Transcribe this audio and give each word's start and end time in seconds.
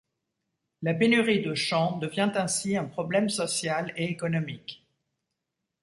La 0.81 0.95
pénurie 0.95 1.43
de 1.43 1.53
champs 1.53 1.99
devient 1.99 2.31
ainsi 2.33 2.75
un 2.75 2.85
problème 2.85 3.29
social 3.29 3.93
et 3.95 4.05
économique. 4.05 4.83